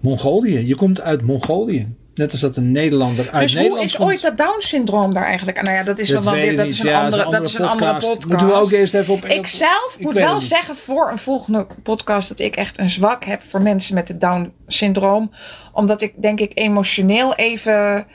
Mongolië. 0.00 0.66
Je 0.66 0.74
komt 0.74 1.00
uit 1.00 1.22
Mongolië. 1.22 1.94
Net 2.14 2.32
als 2.32 2.40
dat 2.40 2.56
een 2.56 2.72
Nederlander 2.72 3.30
uit 3.30 3.42
dus 3.42 3.52
hoe 3.52 3.62
Nederland 3.62 3.88
is 3.88 3.98
ooit 3.98 4.22
dat 4.22 4.36
Down-syndroom 4.36 5.14
daar 5.14 5.24
eigenlijk? 5.24 5.62
Nou 5.62 5.76
ja, 5.76 5.82
dat 5.82 5.98
is 5.98 6.08
Dat 6.08 6.24
wel 6.24 6.32
weer 6.32 6.56
dat 6.56 6.66
is 6.66 6.78
een 6.78 6.86
Ja, 6.86 7.04
andere, 7.04 7.30
dat 7.30 7.44
is 7.44 7.54
een 7.54 7.64
andere 7.64 7.92
podcast. 7.92 8.26
Moeten 8.26 8.46
we 8.46 8.52
ook 8.52 8.70
eerst 8.70 8.94
even 8.94 9.14
op... 9.14 9.24
Ik 9.24 9.46
zelf 9.46 9.94
Ik 9.98 10.04
moet 10.04 10.14
wel 10.14 10.40
zeggen 10.40 10.76
voor 10.76 11.10
een 11.10 11.18
volgende 11.18 11.66
podcast 11.82 12.28
dat 12.28 12.40
ik 12.40 12.56
echt 12.56 12.78
een 12.78 12.90
zwak 12.90 13.24
heb 13.24 13.42
voor 13.42 13.62
mensen 13.62 13.94
met 13.94 14.08
het 14.08 14.20
Down-syndroom. 14.20 15.30
Omdat 15.72 16.02
ik 16.02 16.22
denk 16.22 16.40
ik 16.40 16.52
emotioneel 16.54 17.34
even 17.34 18.06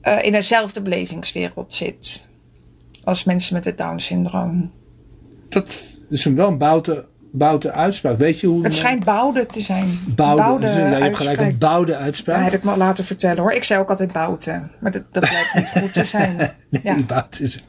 eh, 0.00 0.22
in 0.22 0.32
dezelfde 0.32 0.82
belevingswereld 0.82 1.74
zit. 1.74 2.28
Als 3.04 3.24
mensen 3.24 3.54
met 3.54 3.64
het 3.64 3.78
Down-syndroom. 3.78 4.72
Dat 5.48 5.84
is 6.10 6.24
een 6.24 6.36
wel 6.36 6.48
een 6.48 6.58
boute, 6.58 7.08
boute 7.32 7.72
uitspraak. 7.72 8.18
Weet 8.18 8.40
je 8.40 8.46
hoe... 8.46 8.62
Het 8.62 8.74
schijnt 8.74 9.04
boude 9.04 9.46
te 9.46 9.60
zijn. 9.60 9.98
Boude. 10.06 10.42
Boude 10.42 10.66
dus, 10.66 10.74
ja, 10.74 10.86
je 10.88 11.02
hebt 11.02 11.16
gelijk 11.16 11.38
een 11.38 11.44
uitspraak. 11.44 11.70
boude 11.70 11.92
Dat 11.92 12.00
uitspraak. 12.00 12.42
heb 12.42 12.52
ik 12.52 12.62
me 12.62 12.76
laten 12.76 13.04
vertellen 13.04 13.38
hoor. 13.38 13.52
Ik 13.52 13.64
zei 13.64 13.80
ook 13.80 13.90
altijd 13.90 14.12
bouten. 14.12 14.70
Maar 14.78 14.90
dat, 14.90 15.02
dat 15.10 15.30
lijkt 15.30 15.54
niet 15.54 15.82
goed 15.82 15.92
te 15.92 16.04
zijn. 16.04 16.36
Nee, 16.70 17.04
Ja. 17.08 17.26
is, 17.38 17.60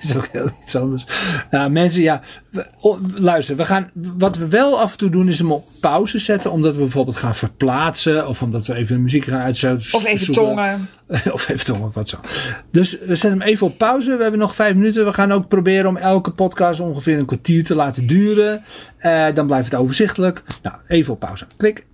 is 0.00 0.16
ook 0.16 0.28
heel 0.32 0.50
iets 0.62 0.76
anders. 0.76 1.06
Nou, 1.50 1.70
mensen, 1.70 2.02
ja, 2.02 2.20
we- 2.50 2.66
luister, 3.14 3.56
we 3.56 3.64
gaan, 3.64 3.90
wat 3.94 4.36
we 4.36 4.48
wel 4.48 4.80
af 4.80 4.92
en 4.92 4.98
toe 4.98 5.10
doen 5.10 5.28
is 5.28 5.38
hem 5.38 5.52
op 5.52 5.64
pauze 5.80 6.18
zetten, 6.18 6.50
omdat 6.52 6.72
we 6.74 6.80
bijvoorbeeld 6.80 7.16
gaan 7.16 7.34
verplaatsen, 7.34 8.28
of 8.28 8.42
omdat 8.42 8.66
we 8.66 8.74
even 8.74 9.02
muziek 9.02 9.24
gaan 9.24 9.40
uitzetten. 9.40 9.94
Of 9.98 10.04
even 10.04 10.32
tongen. 10.32 10.88
of 11.32 11.48
even 11.48 11.64
tongen, 11.64 11.90
wat 11.92 12.08
zo. 12.08 12.16
Dus 12.70 12.90
we 12.98 13.16
zetten 13.16 13.30
hem 13.30 13.42
even 13.42 13.66
op 13.66 13.78
pauze. 13.78 14.16
We 14.16 14.22
hebben 14.22 14.40
nog 14.40 14.54
vijf 14.54 14.74
minuten. 14.74 15.04
We 15.04 15.12
gaan 15.12 15.32
ook 15.32 15.48
proberen 15.48 15.86
om 15.88 15.96
elke 15.96 16.30
podcast 16.30 16.80
ongeveer 16.80 17.18
een 17.18 17.26
kwartier 17.26 17.64
te 17.64 17.74
laten 17.74 18.06
duren. 18.06 18.62
Eh, 18.98 19.26
dan 19.34 19.46
blijft 19.46 19.70
het 19.70 19.80
overzichtelijk. 19.80 20.42
Nou, 20.62 20.76
even 20.88 21.12
op 21.12 21.20
pauze. 21.20 21.46
Klik. 21.56 21.86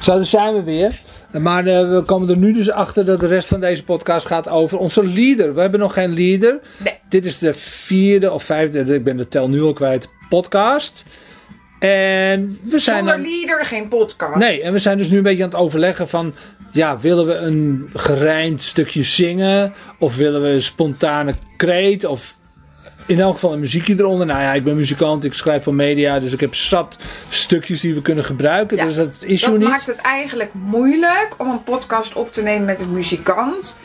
Zo, 0.00 0.14
daar 0.14 0.24
zijn 0.24 0.54
we 0.54 0.62
weer. 0.62 1.00
Maar 1.32 1.66
eh, 1.66 1.90
we 1.90 2.02
komen 2.06 2.28
er 2.28 2.36
nu 2.36 2.52
dus 2.52 2.70
achter 2.70 3.04
dat 3.04 3.20
de 3.20 3.26
rest 3.26 3.48
van 3.48 3.60
deze 3.60 3.84
podcast 3.84 4.26
gaat 4.26 4.48
over 4.48 4.78
onze 4.78 5.06
leader. 5.06 5.54
We 5.54 5.60
hebben 5.60 5.80
nog 5.80 5.92
geen 5.92 6.14
leader. 6.14 6.60
Nee. 6.84 6.98
Dit 7.08 7.26
is 7.26 7.38
de 7.38 7.54
vierde 7.54 8.32
of 8.32 8.42
vijfde, 8.42 8.94
ik 8.94 9.04
ben 9.04 9.16
de 9.16 9.28
tel 9.28 9.48
nu 9.48 9.62
al 9.62 9.72
kwijt, 9.72 10.08
podcast. 10.28 11.04
En 11.78 12.58
we 12.62 12.78
zijn... 12.78 12.96
Zonder 12.96 13.16
dan- 13.16 13.32
leader 13.32 13.64
geen 13.64 13.88
podcast. 13.88 14.36
Nee, 14.36 14.62
en 14.62 14.72
we 14.72 14.78
zijn 14.78 14.98
dus 14.98 15.08
nu 15.08 15.16
een 15.16 15.22
beetje 15.22 15.42
aan 15.44 15.50
het 15.50 15.58
overleggen 15.58 16.08
van... 16.08 16.34
Ja, 16.72 16.98
willen 16.98 17.26
we 17.26 17.34
een 17.34 17.88
gerijmd 17.92 18.62
stukje 18.62 19.02
zingen? 19.02 19.72
Of 19.98 20.16
willen 20.16 20.42
we 20.42 20.48
een 20.48 20.62
spontane 20.62 21.34
kreet? 21.56 22.04
Of 22.04 22.34
in 23.06 23.20
elk 23.20 23.34
geval 23.34 23.52
een 23.52 23.60
muziekje 23.60 23.94
eronder. 23.98 24.26
Nou 24.26 24.40
ja, 24.40 24.52
ik 24.52 24.64
ben 24.64 24.76
muzikant, 24.76 25.24
ik 25.24 25.34
schrijf 25.34 25.62
voor 25.62 25.74
media. 25.74 26.18
Dus 26.20 26.32
ik 26.32 26.40
heb 26.40 26.54
zat 26.54 26.96
stukjes 27.28 27.80
die 27.80 27.94
we 27.94 28.02
kunnen 28.02 28.24
gebruiken. 28.24 28.76
Ja, 28.76 28.84
dus 28.84 28.94
dat 28.96 29.08
is 29.20 29.40
Dat 29.40 29.50
zo 29.50 29.56
niet. 29.56 29.68
maakt 29.68 29.86
het 29.86 29.98
eigenlijk 29.98 30.50
moeilijk 30.52 31.34
om 31.38 31.50
een 31.50 31.62
podcast 31.62 32.14
op 32.14 32.32
te 32.32 32.42
nemen 32.42 32.64
met 32.64 32.80
een 32.80 32.92
muzikant. 32.92 33.78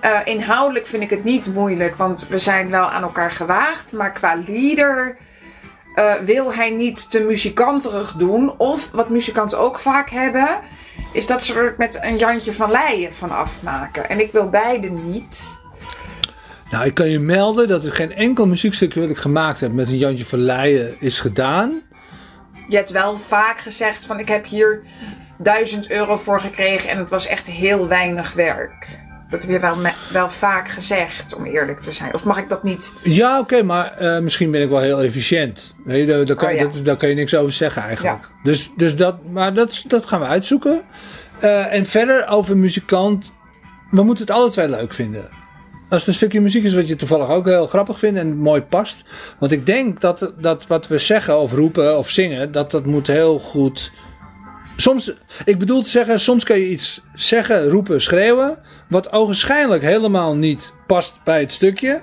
Eh, 0.00 0.18
inhoudelijk 0.24 0.86
vind 0.86 1.02
ik 1.02 1.10
het 1.10 1.24
niet 1.24 1.54
moeilijk, 1.54 1.96
want 1.96 2.28
we 2.28 2.38
zijn 2.38 2.70
wel 2.70 2.90
aan 2.90 3.02
elkaar 3.02 3.32
gewaagd. 3.32 3.92
Maar 3.92 4.12
qua 4.12 4.42
leader 4.46 5.16
eh, 5.94 6.12
wil 6.24 6.54
hij 6.54 6.70
niet 6.70 7.10
te 7.10 7.20
muzikanterig 7.20 8.12
doen. 8.12 8.58
Of 8.58 8.88
wat 8.92 9.08
muzikanten 9.08 9.58
ook 9.58 9.78
vaak 9.78 10.10
hebben, 10.10 10.48
is 11.12 11.26
dat 11.26 11.42
ze 11.42 11.54
er 11.54 11.74
met 11.78 11.98
een 12.02 12.16
Jantje 12.16 12.52
van 12.52 12.70
Leijen 12.70 13.14
van 13.14 13.30
afmaken. 13.30 14.08
En 14.08 14.20
ik 14.20 14.32
wil 14.32 14.48
beide 14.48 14.88
niet. 14.90 15.60
Nou, 16.70 16.84
ik 16.86 16.94
kan 16.94 17.08
je 17.10 17.18
melden 17.18 17.68
dat 17.68 17.84
er 17.84 17.92
geen 17.92 18.12
enkel 18.12 18.46
muziekstukje 18.46 19.00
wat 19.00 19.10
ik 19.10 19.16
gemaakt 19.16 19.60
heb 19.60 19.72
met 19.72 19.88
een 19.88 19.98
Jantje 19.98 20.24
van 20.24 20.38
Leijen 20.38 21.00
is 21.00 21.20
gedaan. 21.20 21.82
Je 22.68 22.76
hebt 22.76 22.90
wel 22.90 23.16
vaak 23.16 23.60
gezegd 23.60 24.06
van 24.06 24.18
ik 24.18 24.28
heb 24.28 24.46
hier 24.46 24.82
1000 25.38 25.90
euro 25.90 26.16
voor 26.16 26.40
gekregen 26.40 26.90
en 26.90 26.98
het 26.98 27.10
was 27.10 27.26
echt 27.26 27.46
heel 27.46 27.88
weinig 27.88 28.32
werk. 28.32 28.98
Dat 29.30 29.42
heb 29.42 29.50
je 29.50 29.58
wel, 29.58 29.76
wel 30.12 30.30
vaak 30.30 30.68
gezegd, 30.68 31.34
om 31.34 31.44
eerlijk 31.44 31.80
te 31.80 31.92
zijn. 31.92 32.14
Of 32.14 32.24
mag 32.24 32.38
ik 32.38 32.48
dat 32.48 32.62
niet? 32.62 32.94
Ja, 33.02 33.38
oké, 33.38 33.62
maar 33.62 33.92
eh, 33.92 34.18
misschien 34.18 34.50
ben 34.50 34.62
ik 34.62 34.68
wel 34.68 34.80
heel 34.80 35.02
efficiënt. 35.02 35.74
Je, 35.86 36.06
daar, 36.06 36.24
daar 36.24 36.36
kan, 36.36 36.48
Oh, 36.48 36.54
ja. 36.54 36.62
dat, 36.62 36.84
daar 36.84 36.96
kan 36.96 37.08
je 37.08 37.14
niks 37.14 37.34
over 37.34 37.52
zeggen 37.52 37.82
eigenlijk. 37.82 38.30
Dus, 38.42 38.70
dus 38.76 38.96
dat, 38.96 39.16
maar 39.30 39.54
dat 39.54 40.06
gaan 40.06 40.20
we 40.20 40.26
uitzoeken. 40.26 40.82
Eh, 41.40 41.72
en 41.72 41.86
verder 41.86 42.26
over 42.26 42.56
muzikant. 42.56 43.32
We 43.90 44.02
moeten 44.02 44.24
het 44.26 44.34
alle 44.34 44.50
twee 44.50 44.68
leuk 44.68 44.94
vinden. 44.94 45.28
Als 45.88 46.00
het 46.00 46.08
een 46.08 46.14
stukje 46.14 46.40
muziek 46.40 46.64
is 46.64 46.74
wat 46.74 46.88
je 46.88 46.96
toevallig 46.96 47.28
ook 47.28 47.44
heel 47.44 47.66
grappig 47.66 47.98
vindt 47.98 48.18
en 48.18 48.36
mooi 48.36 48.62
past. 48.62 49.04
Want 49.38 49.52
ik 49.52 49.66
denk 49.66 50.00
dat, 50.00 50.32
dat 50.38 50.66
wat 50.66 50.88
we 50.88 50.98
zeggen 50.98 51.38
of 51.38 51.52
roepen 51.52 51.98
of 51.98 52.10
zingen, 52.10 52.52
dat 52.52 52.70
dat 52.70 52.86
moet 52.86 53.06
heel 53.06 53.38
goed. 53.38 53.92
Soms, 54.76 55.12
ik 55.44 55.58
bedoel 55.58 55.82
te 55.82 55.88
zeggen, 55.88 56.20
soms 56.20 56.44
kan 56.44 56.58
je 56.58 56.68
iets 56.68 57.00
zeggen, 57.14 57.68
roepen, 57.68 58.00
schreeuwen. 58.00 58.58
Wat 58.88 59.12
ogenschijnlijk 59.12 59.82
helemaal 59.82 60.36
niet 60.36 60.72
past 60.86 61.20
bij 61.24 61.40
het 61.40 61.52
stukje. 61.52 62.02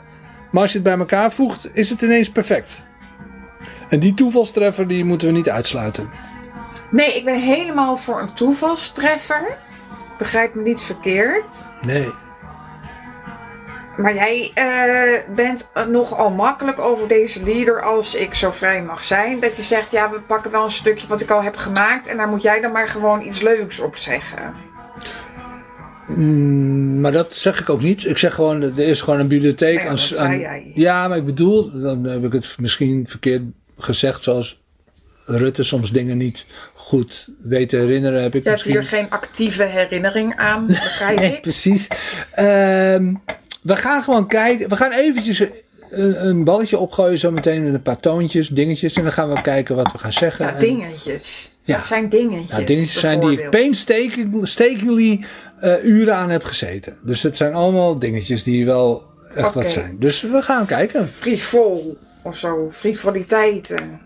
Maar 0.52 0.62
als 0.62 0.72
je 0.72 0.78
het 0.78 0.88
bij 0.88 0.98
elkaar 0.98 1.32
voegt, 1.32 1.70
is 1.74 1.90
het 1.90 2.02
ineens 2.02 2.30
perfect. 2.30 2.86
En 3.90 4.00
die 4.00 4.14
toevalstreffer 4.14 4.88
die 4.88 5.06
moeten 5.06 5.28
we 5.28 5.34
niet 5.34 5.50
uitsluiten. 5.50 6.10
Nee, 6.92 7.16
ik 7.16 7.26
ben 7.26 7.42
helemaal 7.42 7.98
voor 7.98 8.22
een 8.22 8.34
toevalstreffer. 8.34 9.58
Begrijp 10.18 10.56
me 10.56 10.62
niet 10.62 10.82
verkeerd. 10.82 11.56
Nee. 11.82 12.25
Maar 13.98 14.14
jij 14.14 14.52
eh, 14.54 15.36
bent 15.36 15.68
nogal 15.90 16.30
makkelijk 16.32 16.80
over 16.80 17.08
deze 17.08 17.44
leader 17.44 17.82
als 17.82 18.16
ik 18.16 18.34
zo 18.34 18.52
vrij 18.52 18.82
mag 18.84 19.04
zijn. 19.04 19.40
Dat 19.40 19.56
je 19.56 19.64
zegt, 19.64 19.92
ja, 19.92 20.10
we 20.12 20.20
pakken 20.20 20.52
wel 20.52 20.64
een 20.64 20.72
stukje 20.72 21.08
wat 21.08 21.22
ik 21.22 21.30
al 21.30 21.44
heb 21.44 21.58
gemaakt. 21.58 22.08
En 22.08 22.18
daar 22.18 22.28
moet 22.28 22.42
jij 22.42 22.62
dan 22.62 22.72
maar 22.72 22.88
gewoon 22.90 23.22
iets 23.22 23.42
leuks 23.42 23.80
op 23.80 23.96
zeggen. 23.96 24.54
Mm, 26.08 27.02
maar 27.02 27.12
dat 27.12 27.34
zeg 27.34 27.60
ik 27.60 27.70
ook 27.70 27.82
niet. 27.82 28.06
Ik 28.06 28.18
zeg 28.18 28.34
gewoon, 28.34 28.62
er 28.62 28.80
is 28.80 29.02
gewoon 29.02 29.20
een 29.20 29.28
bibliotheek. 29.28 29.80
Ja, 29.84 29.88
aan- 29.88 29.98
zei 29.98 30.40
jij. 30.40 30.72
Ja, 30.74 31.08
maar 31.08 31.18
ik 31.18 31.26
bedoel, 31.26 31.82
dan 31.82 32.04
heb 32.04 32.24
ik 32.24 32.34
het 32.34 32.56
misschien 32.60 33.08
verkeerd 33.08 33.42
gezegd. 33.78 34.24
Zoals 34.24 34.64
Rutte 35.26 35.64
soms 35.64 35.92
dingen 35.92 36.18
niet 36.18 36.46
goed 36.74 37.28
weet 37.42 37.70
te 37.70 37.78
herinneren. 37.78 38.22
Heb 38.22 38.36
ik 38.36 38.44
Je 38.44 38.50
hebt 38.50 38.62
hier 38.62 38.84
geen 38.84 39.10
actieve 39.10 39.64
herinnering 39.64 40.36
aan, 40.36 40.66
begrijp 40.68 41.18
Nee, 41.20 41.34
ik. 41.34 41.42
precies. 41.42 41.88
Ehm, 42.32 43.14
we 43.66 43.76
gaan 43.76 44.02
gewoon 44.02 44.28
kijken. 44.28 44.70
We 44.70 44.76
gaan 44.76 44.92
eventjes 44.92 45.40
een, 45.90 46.28
een 46.28 46.44
balletje 46.44 46.78
opgooien 46.78 47.20
zometeen 47.20 47.64
met 47.64 47.74
een 47.74 47.82
paar 47.82 48.00
toontjes, 48.00 48.48
dingetjes. 48.48 48.96
En 48.96 49.04
dan 49.04 49.12
gaan 49.12 49.30
we 49.30 49.42
kijken 49.42 49.76
wat 49.76 49.92
we 49.92 49.98
gaan 49.98 50.14
zeggen. 50.14 50.46
Ja, 50.46 50.54
En- 50.54 50.60
dingetjes. 50.60 51.54
Ja. 51.62 51.76
Dat 51.76 51.86
zijn 51.86 52.10
dingetjes. 52.10 52.58
Ja, 52.58 52.64
dingetjes 52.66 53.00
zijn 53.00 53.20
die 53.20 53.42
ik 53.42 53.50
painstakingly 53.50 55.26
eh, 55.60 55.84
uren 55.84 56.16
aan 56.16 56.30
heb 56.30 56.44
gezeten. 56.44 56.98
Dus 57.02 57.24
het 57.24 57.38
zijn 57.38 57.54
allemaal 57.54 58.00
dingetjes 58.00 58.44
die 58.44 58.66
wel 58.66 59.04
echt 59.36 59.54
wat 59.54 59.68
zijn. 59.70 59.96
Dus 60.00 60.22
we 60.22 60.42
gaan 60.42 60.66
kijken. 60.66 61.08
Frivol 61.08 61.98
of 62.22 62.38
zo, 62.38 62.70
frivoliteiten. 62.72 64.00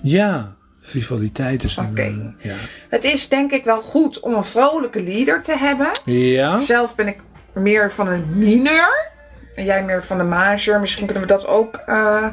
Ja, 0.00 0.56
frivoliteit 0.80 1.64
is 1.64 1.76
een... 1.76 1.86
Oké. 1.90 2.32
ja. 2.38 2.54
Het 2.88 3.04
is 3.04 3.28
denk 3.28 3.52
ik 3.52 3.64
wel 3.64 3.80
goed 3.80 4.20
om 4.20 4.34
een 4.34 4.44
vrolijke 4.44 5.02
leader 5.02 5.42
te 5.42 5.56
hebben. 5.56 5.88
ja. 6.04 6.58
Zelf 6.58 6.94
ben 6.94 7.06
ik 7.06 7.16
meer 7.52 7.90
van 7.92 8.08
een 8.08 8.26
mineur. 8.38 9.06
En 9.54 9.64
jij 9.64 9.84
meer 9.84 10.04
van 10.04 10.18
de 10.18 10.24
major. 10.24 10.80
Misschien 10.80 11.04
kunnen 11.06 11.22
we 11.22 11.28
dat 11.28 11.46
ook. 11.46 11.74
eh, 11.74 12.26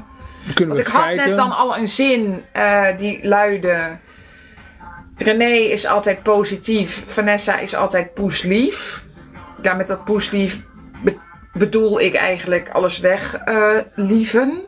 Kunnen 0.54 0.76
Want 0.76 0.88
we 0.88 0.92
ik 0.94 0.98
had 1.02 1.16
net 1.16 1.38
dan 1.38 1.52
al 1.56 1.78
een 1.78 1.88
zin 1.88 2.44
eh, 2.52 2.86
die 2.98 3.28
luidde. 3.28 3.98
René 5.18 5.46
is 5.54 5.86
altijd 5.86 6.24
positief. 6.24 7.04
Vanessa 7.08 7.58
is 7.60 7.76
altijd 7.76 8.14
poeslief. 8.14 9.04
Ja, 9.62 9.74
met 9.74 9.88
dat 9.88 10.04
poeslief 10.06 10.62
be- 11.04 11.18
bedoel 11.54 12.00
ik 12.02 12.14
eigenlijk 12.16 12.70
alles 12.70 13.00
weg 13.00 13.36
eh, 13.36 13.68
lieven. 13.96 14.62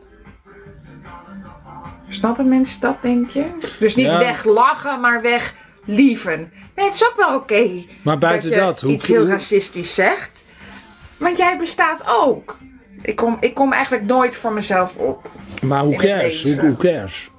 Snappen 2.08 2.48
mensen 2.48 2.80
dat, 2.80 3.02
denk 3.02 3.30
je? 3.30 3.44
Dus 3.78 3.94
niet 3.94 4.06
Ja. 4.06 4.18
weg 4.18 4.44
lachen, 4.44 5.00
maar 5.00 5.22
weg 5.22 5.54
lieven. 5.96 6.52
Nee, 6.76 6.84
het 6.86 6.94
is 6.94 7.04
ook 7.04 7.14
wel 7.16 7.34
oké. 7.36 7.68
Maar 8.02 8.18
buiten 8.18 8.50
dat, 8.50 8.58
je 8.58 8.64
dat, 8.64 8.80
hoe- 8.80 8.90
iets 8.92 9.06
heel 9.06 9.26
racistisch 9.26 9.94
zegt. 9.94 10.44
Want 11.16 11.36
jij 11.36 11.58
bestaat 11.58 12.04
ook. 12.06 12.58
Ik 13.02 13.16
kom, 13.16 13.36
ik 13.40 13.54
kom 13.54 13.72
eigenlijk 13.72 14.04
nooit 14.06 14.36
voor 14.36 14.52
mezelf 14.52 14.96
op. 14.96 15.30
Maar 15.62 15.82
hoe 15.82 15.96
cares? 15.96 16.42
Hoe, 16.42 16.60
hoe 16.60 16.76
cares? 16.76 17.30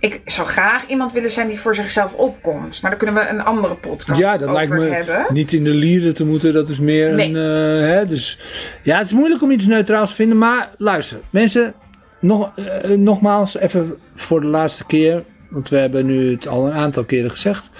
Ik 0.00 0.20
zou 0.24 0.48
graag 0.48 0.86
iemand 0.86 1.12
willen 1.12 1.30
zijn 1.30 1.48
die 1.48 1.60
voor 1.60 1.74
zichzelf 1.74 2.14
opkomt. 2.14 2.82
Maar 2.82 2.90
daar 2.90 2.98
kunnen 3.00 3.22
we 3.22 3.28
een 3.30 3.40
andere 3.44 3.74
podcast 3.74 4.18
Ja, 4.20 4.32
dat 4.32 4.42
over 4.42 4.54
lijkt 4.54 4.72
me 4.72 4.88
hebben. 4.88 5.26
niet 5.34 5.52
in 5.52 5.64
de 5.64 5.70
lieren 5.70 6.14
te 6.14 6.24
moeten. 6.24 6.52
Dat 6.54 6.68
is 6.68 6.78
meer 6.78 7.14
Nee. 7.14 7.28
een. 7.28 7.36
eh, 7.36 7.88
hè, 7.94 8.06
dus 8.06 8.38
ja, 8.82 8.96
het 8.98 9.06
is 9.06 9.12
moeilijk 9.12 9.42
om 9.42 9.50
iets 9.50 9.66
neutraals 9.66 10.08
te 10.08 10.14
vinden. 10.14 10.38
Maar 10.38 10.70
luister, 10.76 11.18
mensen, 11.30 11.74
nog, 12.20 12.52
eh, 12.58 12.90
nogmaals, 12.90 13.56
even 13.56 13.96
voor 14.14 14.40
de 14.40 14.46
laatste 14.46 14.84
keer. 14.86 15.24
Want 15.48 15.68
we 15.68 15.76
hebben 15.76 16.06
nu 16.06 16.30
het 16.30 16.46
al 16.48 16.66
een 16.66 16.72
aantal 16.72 17.04
keren 17.04 17.30
gezegd. 17.30 17.70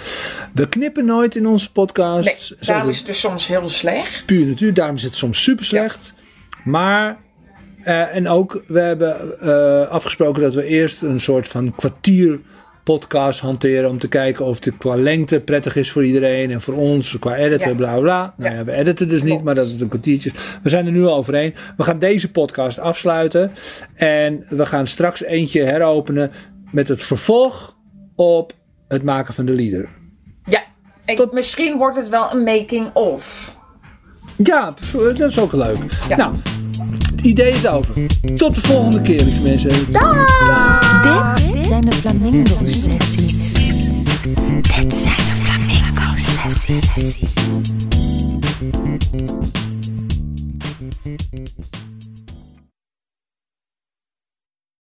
We 0.53 0.69
knippen 0.69 1.05
nooit 1.05 1.35
in 1.35 1.47
onze 1.47 1.71
podcast. 1.71 2.25
Nee, 2.25 2.59
daarom 2.67 2.89
is 2.89 2.97
het 2.97 3.07
dus 3.07 3.19
soms 3.19 3.47
heel 3.47 3.69
slecht. 3.69 4.25
puur 4.25 4.47
natuur. 4.47 4.73
Daarom 4.73 4.95
is 4.95 5.03
het 5.03 5.15
soms 5.15 5.43
super 5.43 5.65
slecht. 5.65 6.13
Maar, 6.63 7.17
eh, 7.83 8.15
en 8.15 8.27
ook, 8.27 8.63
we 8.67 8.79
hebben 8.79 9.39
eh, 9.39 9.87
afgesproken 9.87 10.41
dat 10.41 10.53
we 10.53 10.63
eerst 10.65 11.01
een 11.01 11.19
soort 11.19 11.47
van 11.47 11.75
kwartier 11.75 12.39
podcast 12.83 13.39
hanteren. 13.39 13.89
Om 13.89 13.99
te 13.99 14.07
kijken 14.07 14.45
of 14.45 14.65
het 14.65 14.77
qua 14.77 14.95
lengte 14.95 15.39
prettig 15.39 15.75
is 15.75 15.91
voor 15.91 16.05
iedereen. 16.05 16.51
En 16.51 16.61
voor 16.61 16.73
ons, 16.73 17.17
qua 17.19 17.35
editen, 17.35 17.69
Ja. 17.69 17.75
bla 17.75 17.99
bla. 17.99 18.33
Nou 18.37 18.51
Ja. 18.51 18.57
ja, 18.57 18.63
we 18.63 18.71
editen 18.71 19.09
dus 19.09 19.23
niet, 19.23 19.43
maar 19.43 19.55
dat 19.55 19.67
het 19.67 19.81
een 19.81 19.87
kwartiertje 19.89 20.31
is. 20.33 20.57
We 20.63 20.69
zijn 20.69 20.85
er 20.85 20.91
nu 20.91 21.05
al 21.05 21.15
overheen. 21.15 21.53
We 21.77 21.83
gaan 21.83 21.99
deze 21.99 22.31
podcast 22.31 22.79
afsluiten. 22.79 23.51
En 23.95 24.45
we 24.49 24.65
gaan 24.65 24.87
straks 24.87 25.23
eentje 25.23 25.61
heropenen 25.63 26.31
met 26.71 26.87
het 26.87 27.03
vervolg 27.03 27.77
op 28.15 28.53
het 28.87 29.03
maken 29.03 29.33
van 29.33 29.45
de 29.45 29.53
leader. 29.53 29.89
Ja, 30.45 30.63
Tot... 31.15 31.31
misschien 31.31 31.77
wordt 31.77 31.95
het 31.97 32.09
wel 32.09 32.31
een 32.33 32.43
making-of. 32.43 33.55
Ja, 34.43 34.73
dat 34.93 35.19
is 35.19 35.39
ook 35.39 35.53
leuk. 35.53 35.77
Nou, 36.17 36.35
het 37.15 37.25
idee 37.25 37.49
is 37.49 37.67
over. 37.67 37.95
Tot 38.35 38.55
de 38.55 38.61
volgende 38.61 39.01
keer, 39.01 39.21
lieve 39.21 39.43
mensen. 39.43 39.69
Dit 41.53 41.63
zijn 41.65 41.85
de 41.85 41.91
flamingo-sessies. 41.91 43.53
Dit 44.61 44.93
zijn 44.93 45.15
de 45.15 45.35
flamingo-sessies. 45.41 47.19